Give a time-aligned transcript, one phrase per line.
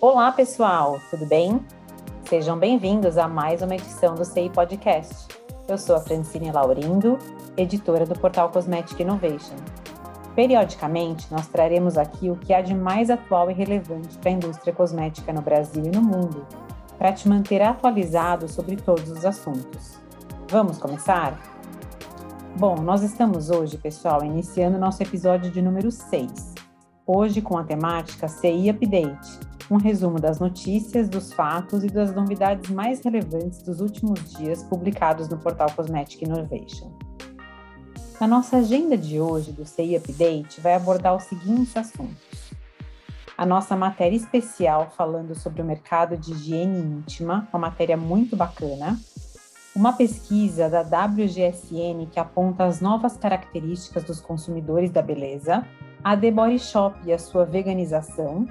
[0.00, 1.60] Olá, pessoal, tudo bem?
[2.28, 5.26] Sejam bem-vindos a mais uma edição do CI Podcast.
[5.66, 7.18] Eu sou a Francine Laurindo,
[7.56, 9.56] editora do portal Cosmetic Innovation.
[10.36, 14.72] Periodicamente, nós traremos aqui o que há de mais atual e relevante para a indústria
[14.72, 16.46] cosmética no Brasil e no mundo,
[16.96, 19.98] para te manter atualizado sobre todos os assuntos.
[20.48, 21.36] Vamos começar?
[22.56, 26.54] Bom, nós estamos hoje, pessoal, iniciando nosso episódio de número 6.
[27.04, 32.70] Hoje com a temática CI Update, um resumo das notícias, dos fatos e das novidades
[32.70, 36.90] mais relevantes dos últimos dias publicados no portal Cosmetic Innovation.
[38.18, 42.52] A nossa agenda de hoje do CI Update vai abordar os seguintes assuntos.
[43.36, 48.98] A nossa matéria especial falando sobre o mercado de higiene íntima, uma matéria muito bacana.
[49.76, 55.64] Uma pesquisa da WGSN que aponta as novas características dos consumidores da beleza.
[56.02, 58.48] A The Body Shop e a sua veganização,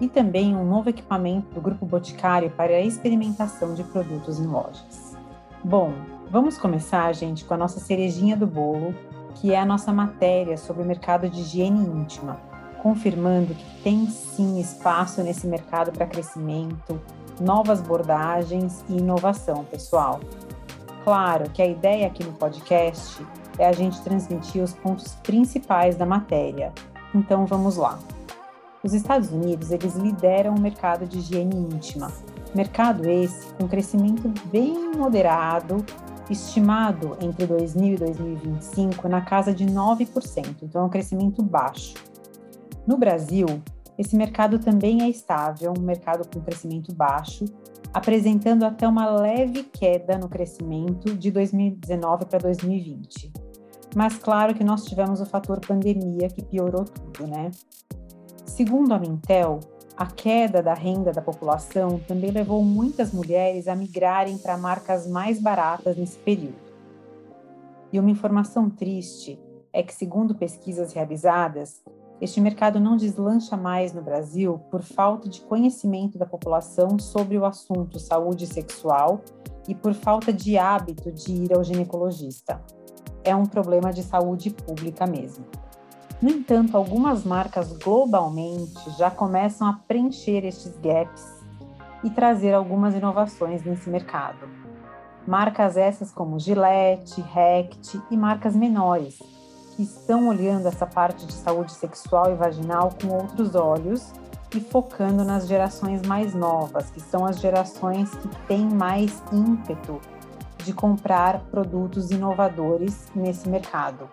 [0.00, 5.16] e também um novo equipamento do Grupo Boticário para a experimentação de produtos em lojas.
[5.62, 5.92] Bom,
[6.30, 8.94] vamos começar, gente, com a nossa cerejinha do bolo,
[9.34, 12.38] que é a nossa matéria sobre o mercado de higiene íntima,
[12.82, 17.00] confirmando que tem sim espaço nesse mercado para crescimento,
[17.40, 20.20] novas abordagens e inovação, pessoal.
[21.02, 23.26] Claro que a ideia aqui no podcast
[23.58, 26.72] é a gente transmitir os pontos principais da matéria.
[27.14, 27.98] Então vamos lá.
[28.84, 32.12] Os Estados Unidos, eles lideram o mercado de higiene íntima.
[32.54, 35.82] Mercado esse com crescimento bem moderado,
[36.28, 41.94] estimado entre 2000 e 2025 na casa de 9%, então é um crescimento baixo.
[42.86, 43.46] No Brasil,
[43.96, 47.46] esse mercado também é estável, um mercado com crescimento baixo,
[47.90, 53.32] apresentando até uma leve queda no crescimento de 2019 para 2020.
[53.96, 57.50] Mas claro que nós tivemos o fator pandemia que piorou tudo, né?
[58.44, 59.60] Segundo a Mintel,
[59.96, 65.40] a queda da renda da população também levou muitas mulheres a migrarem para marcas mais
[65.40, 66.64] baratas nesse período.
[67.92, 69.38] E uma informação triste
[69.72, 71.82] é que, segundo pesquisas realizadas,
[72.20, 77.44] este mercado não deslancha mais no Brasil por falta de conhecimento da população sobre o
[77.44, 79.20] assunto saúde sexual
[79.68, 82.60] e por falta de hábito de ir ao ginecologista.
[83.24, 85.44] É um problema de saúde pública mesmo.
[86.22, 91.44] No entanto, algumas marcas globalmente já começam a preencher estes gaps
[92.02, 94.48] e trazer algumas inovações nesse mercado.
[95.26, 99.18] Marcas essas como Gillette, Rect e marcas menores,
[99.74, 104.12] que estão olhando essa parte de saúde sexual e vaginal com outros olhos
[104.54, 110.00] e focando nas gerações mais novas, que são as gerações que têm mais ímpeto
[110.58, 114.08] de comprar produtos inovadores nesse mercado.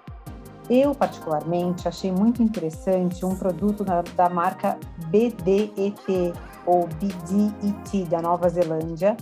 [0.73, 6.31] Eu, particularmente, achei muito interessante um produto da, da marca BDET,
[6.65, 9.17] ou BDET, da Nova Zelândia,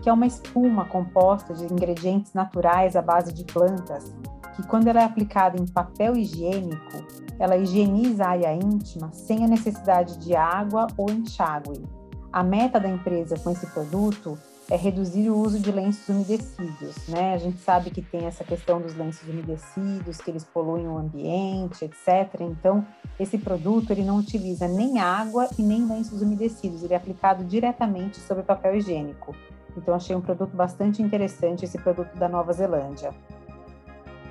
[0.00, 4.14] que é uma espuma composta de ingredientes naturais à base de plantas,
[4.54, 7.04] que quando ela é aplicada em papel higiênico,
[7.36, 11.84] ela higieniza a área íntima sem a necessidade de água ou enxágue.
[12.32, 14.38] A meta da empresa com esse produto
[14.72, 17.34] é reduzir o uso de lenços umedecidos, né?
[17.34, 21.84] A gente sabe que tem essa questão dos lenços umedecidos, que eles poluem o ambiente,
[21.84, 22.40] etc.
[22.40, 22.82] Então,
[23.20, 28.18] esse produto ele não utiliza nem água e nem lenços umedecidos, ele é aplicado diretamente
[28.20, 29.36] sobre papel higiênico.
[29.76, 33.12] Então, achei um produto bastante interessante esse produto da Nova Zelândia.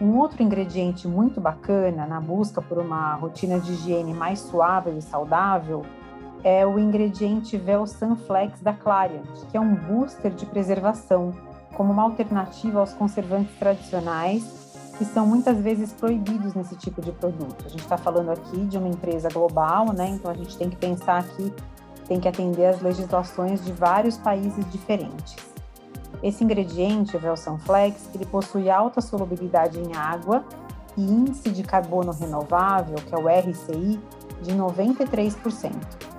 [0.01, 5.03] Um outro ingrediente muito bacana na busca por uma rotina de higiene mais suave e
[5.03, 5.85] saudável
[6.43, 11.33] é o ingrediente Vel Sunflex da Clariant, que é um booster de preservação,
[11.73, 14.61] como uma alternativa aos conservantes tradicionais
[14.97, 17.65] que são muitas vezes proibidos nesse tipo de produto.
[17.65, 20.09] A gente está falando aqui de uma empresa global, né?
[20.09, 21.51] Então a gente tem que pensar que
[22.07, 25.35] tem que atender às legislações de vários países diferentes.
[26.21, 30.43] Esse ingrediente, o Velsanflex, ele possui alta solubilidade em água
[30.95, 33.99] e índice de carbono renovável, que é o RCI,
[34.43, 36.10] de 93%.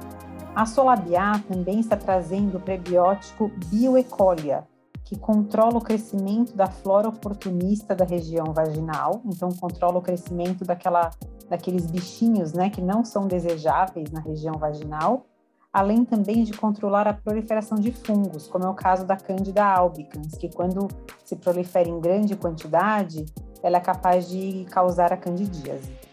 [0.54, 4.64] A Solabiá também está trazendo o prebiótico Bioecolia,
[5.02, 11.10] que controla o crescimento da flora oportunista da região vaginal, então controla o crescimento daquela,
[11.48, 15.24] daqueles bichinhos né, que não são desejáveis na região vaginal,
[15.72, 20.34] além também de controlar a proliferação de fungos, como é o caso da Candida albicans,
[20.34, 20.86] que quando
[21.24, 23.24] se prolifera em grande quantidade,
[23.62, 26.11] ela é capaz de causar a candidíase.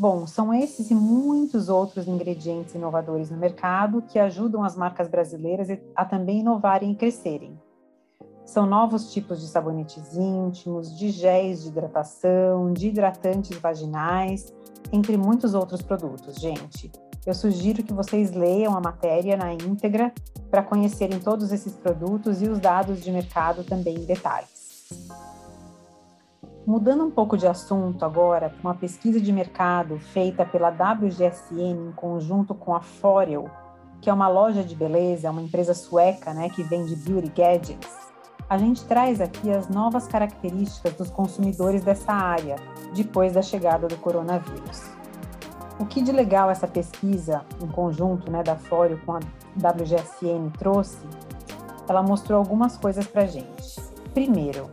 [0.00, 5.68] Bom, são esses e muitos outros ingredientes inovadores no mercado que ajudam as marcas brasileiras
[5.94, 7.60] a também inovarem e crescerem.
[8.46, 14.54] São novos tipos de sabonetes íntimos, de géis de hidratação, de hidratantes vaginais,
[14.90, 16.90] entre muitos outros produtos, gente.
[17.26, 20.14] Eu sugiro que vocês leiam a matéria na íntegra
[20.50, 24.88] para conhecerem todos esses produtos e os dados de mercado também em detalhes.
[26.70, 32.54] Mudando um pouco de assunto agora, uma pesquisa de mercado feita pela WGSN em conjunto
[32.54, 33.50] com a Forel,
[34.00, 37.90] que é uma loja de beleza, uma empresa sueca né, que vende beauty gadgets,
[38.48, 42.54] a gente traz aqui as novas características dos consumidores dessa área
[42.94, 44.92] depois da chegada do coronavírus.
[45.76, 49.18] O que de legal essa pesquisa, em conjunto né, da Forel com a
[49.56, 51.04] WGSN, trouxe,
[51.88, 53.80] ela mostrou algumas coisas para gente.
[54.14, 54.70] Primeiro,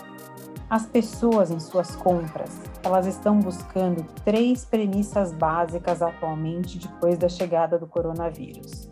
[0.70, 7.80] as pessoas em suas compras, elas estão buscando três premissas básicas atualmente depois da chegada
[7.80, 8.88] do coronavírus: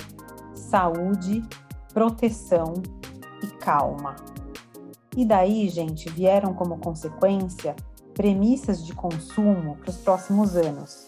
[0.53, 1.43] saúde,
[1.93, 2.75] proteção
[3.43, 4.15] e calma.
[5.17, 7.75] E daí, gente, vieram como consequência
[8.13, 11.07] premissas de consumo para os próximos anos.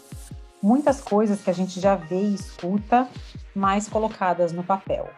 [0.62, 3.08] Muitas coisas que a gente já vê e escuta,
[3.56, 5.10] mas colocadas no papel.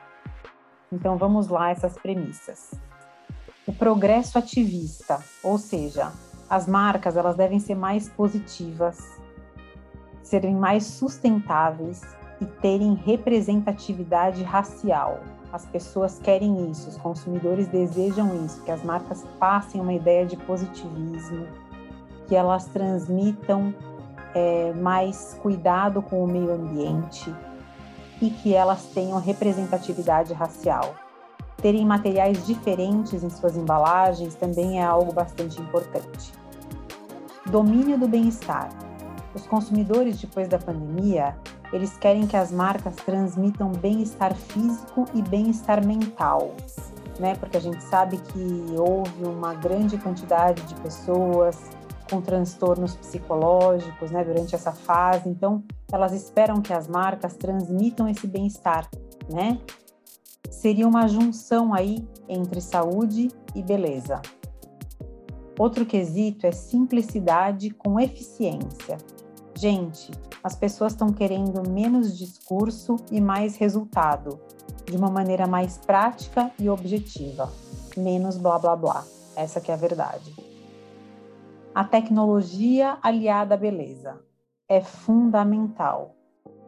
[0.92, 2.72] Então vamos lá essas premissas
[3.70, 6.12] o progresso ativista, ou seja,
[6.50, 8.98] as marcas elas devem ser mais positivas,
[10.24, 12.02] serem mais sustentáveis
[12.42, 15.20] e terem representatividade racial.
[15.54, 20.36] As pessoas querem isso, os consumidores desejam isso, que as marcas passem uma ideia de
[20.36, 21.46] positivismo,
[22.28, 23.72] que elas transmitam
[24.34, 27.32] é, mais cuidado com o meio ambiente
[28.20, 30.96] e que elas tenham representatividade racial
[31.62, 36.32] terem materiais diferentes em suas embalagens também é algo bastante importante.
[37.46, 38.70] Domínio do bem-estar.
[39.34, 41.36] Os consumidores, depois da pandemia,
[41.72, 46.52] eles querem que as marcas transmitam bem-estar físico e bem-estar mental,
[47.20, 47.36] né?
[47.36, 51.58] Porque a gente sabe que houve uma grande quantidade de pessoas
[52.10, 55.30] com transtornos psicológicos, né, durante essa fase.
[55.30, 58.90] Então, elas esperam que as marcas transmitam esse bem-estar,
[59.32, 59.60] né?
[60.60, 64.22] Seria uma junção aí entre saúde e beleza.
[65.58, 68.98] Outro quesito é simplicidade com eficiência.
[69.56, 70.12] Gente,
[70.44, 74.38] as pessoas estão querendo menos discurso e mais resultado,
[74.86, 77.50] de uma maneira mais prática e objetiva,
[77.96, 79.06] menos blá blá blá.
[79.38, 80.36] Essa que é a verdade.
[81.74, 84.20] A tecnologia aliada à beleza
[84.68, 86.19] é fundamental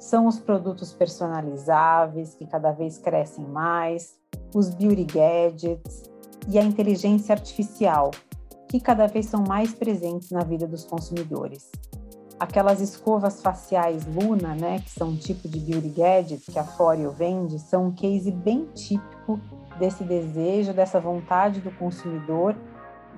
[0.01, 4.17] são os produtos personalizáveis, que cada vez crescem mais,
[4.53, 6.09] os beauty gadgets
[6.49, 8.09] e a inteligência artificial,
[8.67, 11.69] que cada vez são mais presentes na vida dos consumidores.
[12.39, 17.11] Aquelas escovas faciais Luna, né, que são um tipo de beauty gadget que a Foreo
[17.11, 19.39] vende, são um case bem típico
[19.77, 22.55] desse desejo, dessa vontade do consumidor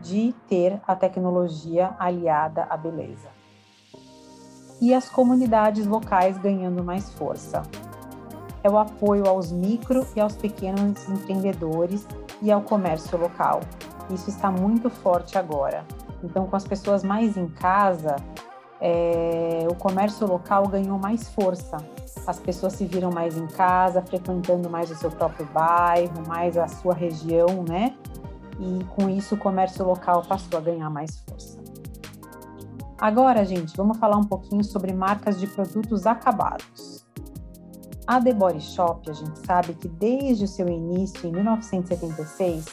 [0.01, 3.42] de ter a tecnologia aliada à beleza
[4.83, 7.63] e as comunidades locais ganhando mais força.
[8.61, 12.05] É o apoio aos micro e aos pequenos empreendedores
[12.41, 13.61] e ao comércio local.
[14.09, 15.85] Isso está muito forte agora.
[16.21, 18.17] Então, com as pessoas mais em casa,
[18.81, 21.77] é, o comércio local ganhou mais força.
[22.27, 26.67] As pessoas se viram mais em casa, frequentando mais o seu próprio bairro, mais a
[26.67, 27.95] sua região, né?
[28.59, 31.62] E com isso o comércio local passou a ganhar mais força.
[32.99, 37.05] Agora, gente, vamos falar um pouquinho sobre marcas de produtos acabados.
[38.05, 42.65] A The Body Shop, a gente sabe que desde o seu início, em 1976,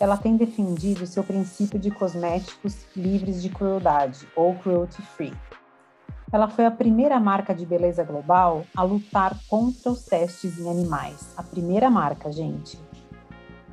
[0.00, 5.34] ela tem defendido seu princípio de cosméticos livres de crueldade, ou cruelty free.
[6.32, 11.34] Ela foi a primeira marca de beleza global a lutar contra os testes em animais.
[11.36, 12.78] A primeira marca, gente.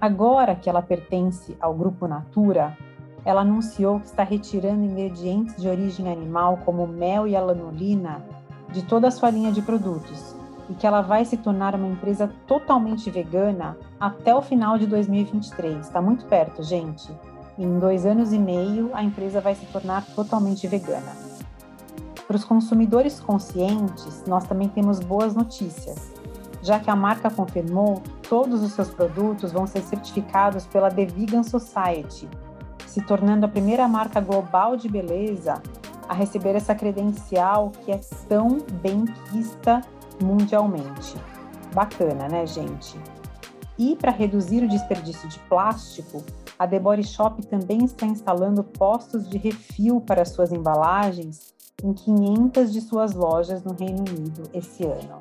[0.01, 2.77] Agora que ela pertence ao grupo Natura,
[3.27, 8.23] ela anunciou que está retirando ingredientes de origem animal, como mel e a lanolina,
[8.69, 10.33] de toda a sua linha de produtos
[10.69, 15.79] e que ela vai se tornar uma empresa totalmente vegana até o final de 2023.
[15.79, 17.11] Está muito perto, gente.
[17.59, 21.11] Em dois anos e meio, a empresa vai se tornar totalmente vegana.
[22.25, 26.13] Para os consumidores conscientes, nós também temos boas notícias,
[26.61, 31.07] já que a marca confirmou que todos os seus produtos vão ser certificados pela The
[31.07, 32.29] Vegan Society,
[32.87, 35.61] se tornando a primeira marca global de beleza
[36.07, 39.81] a receber essa credencial que é tão bem vista
[40.23, 41.15] mundialmente.
[41.73, 42.97] Bacana, né, gente?
[43.77, 46.23] E para reduzir o desperdício de plástico,
[46.57, 51.53] a The Body Shop também está instalando postos de refil para suas embalagens
[51.83, 55.19] em 500 de suas lojas no Reino Unido esse ano.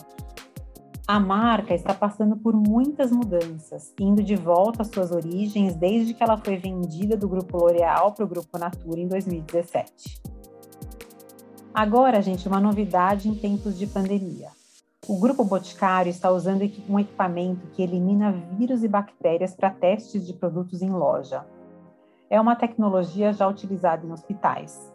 [1.08, 6.20] A marca está passando por muitas mudanças, indo de volta às suas origens desde que
[6.20, 10.20] ela foi vendida do grupo L'Oréal para o grupo Natura em 2017.
[11.72, 14.48] Agora, gente, uma novidade em tempos de pandemia.
[15.06, 20.32] O Grupo Boticário está usando um equipamento que elimina vírus e bactérias para testes de
[20.32, 21.46] produtos em loja.
[22.28, 24.92] É uma tecnologia já utilizada em hospitais.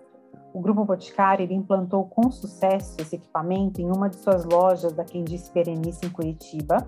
[0.53, 5.23] O Grupo Boticário implantou com sucesso esse equipamento em uma de suas lojas da Quem
[5.23, 6.87] Disse Berenice, em Curitiba,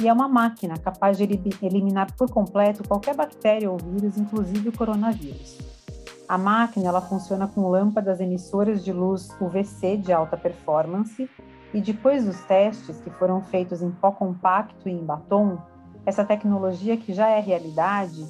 [0.00, 1.24] e é uma máquina capaz de
[1.62, 5.58] eliminar por completo qualquer bactéria ou vírus, inclusive o coronavírus.
[6.28, 11.30] A máquina ela funciona com lâmpadas emissoras de luz UVC de alta performance
[11.72, 15.58] e depois dos testes que foram feitos em pó compacto e em batom,
[16.04, 18.26] essa tecnologia que já é realidade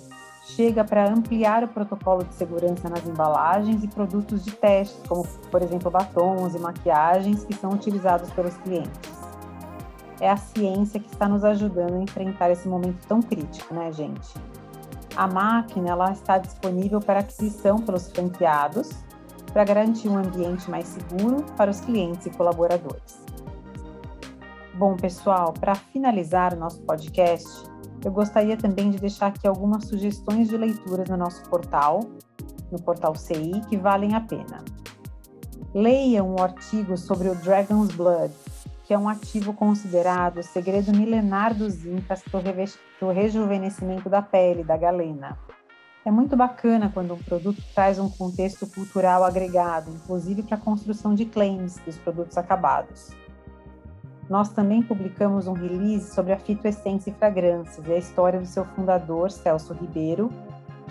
[0.46, 5.60] chega para ampliar o protocolo de segurança nas embalagens e produtos de testes, como por
[5.60, 9.16] exemplo batons e maquiagens que são utilizados pelos clientes.
[10.20, 14.34] É a ciência que está nos ajudando a enfrentar esse momento tão crítico, né, gente?
[15.16, 18.90] A máquina ela está disponível para aquisição pelos franqueados
[19.52, 23.20] para garantir um ambiente mais seguro para os clientes e colaboradores.
[24.74, 27.48] Bom, pessoal, para finalizar o nosso podcast,
[28.06, 32.08] eu gostaria também de deixar aqui algumas sugestões de leituras no nosso portal,
[32.70, 34.64] no portal CI, que valem a pena.
[35.74, 38.32] Leia um artigo sobre o Dragon's Blood,
[38.84, 42.38] que é um ativo considerado o segredo milenar dos Incas para
[43.00, 45.36] o rejuvenescimento da pele, da galena.
[46.04, 51.12] É muito bacana quando um produto traz um contexto cultural agregado, inclusive para a construção
[51.12, 53.10] de claims dos produtos acabados.
[54.28, 58.64] Nós também publicamos um release sobre a fitoessência e fragrâncias e a história do seu
[58.64, 60.30] fundador, Celso Ribeiro,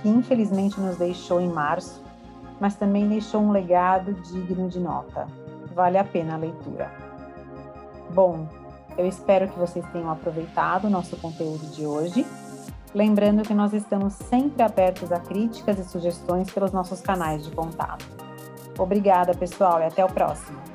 [0.02, 2.02] que infelizmente nos deixou em março,
[2.60, 5.28] mas também deixou um legado digno de nota.
[5.74, 6.90] Vale a pena a leitura.
[8.14, 8.48] Bom,
[8.98, 12.26] eu espero que vocês tenham aproveitado o nosso conteúdo de hoje.
[12.94, 18.06] Lembrando que nós estamos sempre abertos a críticas e sugestões pelos nossos canais de contato.
[18.80, 20.75] Obrigada, pessoal, e até o próximo.